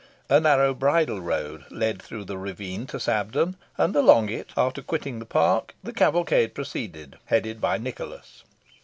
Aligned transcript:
A 0.29 0.39
narrow 0.39 0.73
bridle 0.73 1.21
road 1.21 1.65
led 1.69 2.01
through 2.01 2.25
the 2.25 2.35
ravine 2.39 2.87
to 2.87 2.97
Sabden, 2.99 3.55
and 3.77 3.95
along 3.95 4.29
it, 4.29 4.49
after 4.57 4.81
quitting 4.81 5.19
the 5.19 5.27
park, 5.27 5.75
the 5.83 5.93
cavalcade 5.93 6.55
proceeded, 6.55 7.19
headed 7.25 7.61
by 7.61 7.77
Nicholas. 7.77 8.41